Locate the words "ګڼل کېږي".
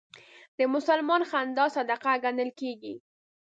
2.23-2.93